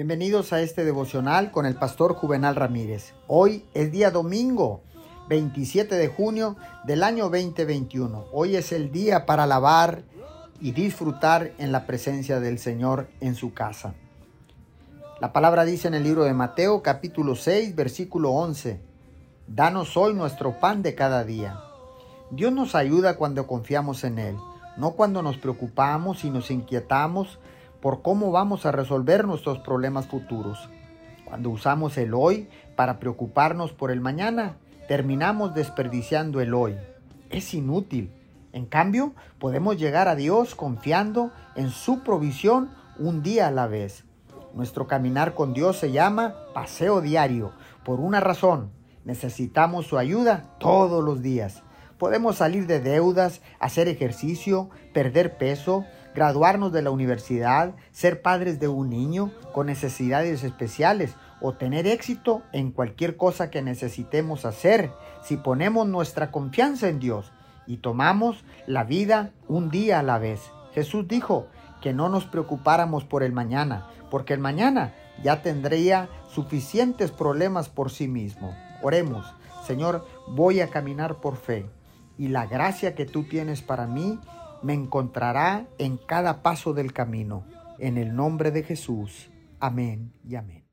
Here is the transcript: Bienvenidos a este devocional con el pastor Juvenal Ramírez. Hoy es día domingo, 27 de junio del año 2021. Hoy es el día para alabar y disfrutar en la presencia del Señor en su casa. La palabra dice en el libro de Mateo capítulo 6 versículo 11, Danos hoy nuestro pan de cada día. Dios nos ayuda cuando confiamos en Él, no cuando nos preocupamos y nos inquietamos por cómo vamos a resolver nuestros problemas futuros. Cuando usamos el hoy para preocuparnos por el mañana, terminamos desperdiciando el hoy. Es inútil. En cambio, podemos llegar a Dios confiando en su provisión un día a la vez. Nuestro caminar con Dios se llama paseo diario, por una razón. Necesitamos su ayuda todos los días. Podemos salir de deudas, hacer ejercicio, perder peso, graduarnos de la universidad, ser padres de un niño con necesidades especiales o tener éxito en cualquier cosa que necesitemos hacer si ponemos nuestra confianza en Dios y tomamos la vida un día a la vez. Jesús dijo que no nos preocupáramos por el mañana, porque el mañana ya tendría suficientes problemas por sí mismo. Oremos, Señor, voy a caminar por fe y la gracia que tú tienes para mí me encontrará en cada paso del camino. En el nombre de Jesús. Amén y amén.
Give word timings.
Bienvenidos 0.00 0.54
a 0.54 0.62
este 0.62 0.82
devocional 0.86 1.50
con 1.50 1.66
el 1.66 1.74
pastor 1.74 2.14
Juvenal 2.14 2.56
Ramírez. 2.56 3.12
Hoy 3.26 3.66
es 3.74 3.92
día 3.92 4.10
domingo, 4.10 4.80
27 5.28 5.94
de 5.94 6.08
junio 6.08 6.56
del 6.84 7.02
año 7.02 7.24
2021. 7.24 8.28
Hoy 8.32 8.56
es 8.56 8.72
el 8.72 8.92
día 8.92 9.26
para 9.26 9.42
alabar 9.42 10.04
y 10.58 10.72
disfrutar 10.72 11.52
en 11.58 11.70
la 11.70 11.84
presencia 11.84 12.40
del 12.40 12.58
Señor 12.58 13.10
en 13.20 13.34
su 13.34 13.52
casa. 13.52 13.92
La 15.20 15.34
palabra 15.34 15.66
dice 15.66 15.88
en 15.88 15.92
el 15.92 16.04
libro 16.04 16.24
de 16.24 16.32
Mateo 16.32 16.80
capítulo 16.80 17.36
6 17.36 17.76
versículo 17.76 18.30
11, 18.30 18.80
Danos 19.48 19.98
hoy 19.98 20.14
nuestro 20.14 20.58
pan 20.60 20.82
de 20.82 20.94
cada 20.94 21.24
día. 21.24 21.60
Dios 22.30 22.54
nos 22.54 22.74
ayuda 22.74 23.18
cuando 23.18 23.46
confiamos 23.46 24.02
en 24.04 24.18
Él, 24.18 24.36
no 24.78 24.92
cuando 24.92 25.20
nos 25.20 25.36
preocupamos 25.36 26.24
y 26.24 26.30
nos 26.30 26.50
inquietamos 26.50 27.38
por 27.80 28.02
cómo 28.02 28.30
vamos 28.30 28.66
a 28.66 28.72
resolver 28.72 29.26
nuestros 29.26 29.58
problemas 29.58 30.06
futuros. 30.06 30.68
Cuando 31.24 31.50
usamos 31.50 31.96
el 31.96 32.14
hoy 32.14 32.48
para 32.76 32.98
preocuparnos 32.98 33.72
por 33.72 33.90
el 33.90 34.00
mañana, 34.00 34.56
terminamos 34.88 35.54
desperdiciando 35.54 36.40
el 36.40 36.54
hoy. 36.54 36.76
Es 37.30 37.54
inútil. 37.54 38.12
En 38.52 38.66
cambio, 38.66 39.14
podemos 39.38 39.78
llegar 39.78 40.08
a 40.08 40.16
Dios 40.16 40.54
confiando 40.54 41.30
en 41.54 41.70
su 41.70 42.00
provisión 42.00 42.70
un 42.98 43.22
día 43.22 43.46
a 43.46 43.52
la 43.52 43.68
vez. 43.68 44.04
Nuestro 44.54 44.88
caminar 44.88 45.34
con 45.34 45.54
Dios 45.54 45.78
se 45.78 45.92
llama 45.92 46.34
paseo 46.52 47.00
diario, 47.00 47.52
por 47.84 48.00
una 48.00 48.18
razón. 48.18 48.72
Necesitamos 49.04 49.86
su 49.86 49.96
ayuda 49.96 50.56
todos 50.58 51.04
los 51.04 51.22
días. 51.22 51.62
Podemos 51.98 52.36
salir 52.36 52.66
de 52.66 52.80
deudas, 52.80 53.42
hacer 53.60 53.86
ejercicio, 53.86 54.70
perder 54.92 55.36
peso, 55.38 55.84
graduarnos 56.14 56.72
de 56.72 56.82
la 56.82 56.90
universidad, 56.90 57.74
ser 57.92 58.22
padres 58.22 58.60
de 58.60 58.68
un 58.68 58.90
niño 58.90 59.30
con 59.52 59.66
necesidades 59.66 60.44
especiales 60.44 61.14
o 61.40 61.52
tener 61.52 61.86
éxito 61.86 62.42
en 62.52 62.70
cualquier 62.70 63.16
cosa 63.16 63.50
que 63.50 63.62
necesitemos 63.62 64.44
hacer 64.44 64.90
si 65.22 65.36
ponemos 65.36 65.86
nuestra 65.86 66.30
confianza 66.30 66.88
en 66.88 66.98
Dios 66.98 67.32
y 67.66 67.78
tomamos 67.78 68.44
la 68.66 68.84
vida 68.84 69.30
un 69.48 69.70
día 69.70 70.00
a 70.00 70.02
la 70.02 70.18
vez. 70.18 70.50
Jesús 70.74 71.06
dijo 71.08 71.46
que 71.80 71.92
no 71.92 72.08
nos 72.08 72.24
preocupáramos 72.24 73.04
por 73.04 73.22
el 73.22 73.32
mañana, 73.32 73.86
porque 74.10 74.34
el 74.34 74.40
mañana 74.40 74.94
ya 75.22 75.42
tendría 75.42 76.08
suficientes 76.28 77.10
problemas 77.10 77.68
por 77.68 77.90
sí 77.90 78.08
mismo. 78.08 78.54
Oremos, 78.82 79.26
Señor, 79.66 80.06
voy 80.28 80.60
a 80.60 80.68
caminar 80.68 81.20
por 81.20 81.36
fe 81.36 81.66
y 82.18 82.28
la 82.28 82.46
gracia 82.46 82.94
que 82.94 83.06
tú 83.06 83.24
tienes 83.24 83.62
para 83.62 83.86
mí 83.86 84.18
me 84.62 84.74
encontrará 84.74 85.66
en 85.78 85.96
cada 85.96 86.42
paso 86.42 86.72
del 86.72 86.92
camino. 86.92 87.44
En 87.78 87.96
el 87.96 88.14
nombre 88.14 88.50
de 88.50 88.62
Jesús. 88.62 89.30
Amén 89.58 90.12
y 90.24 90.36
amén. 90.36 90.69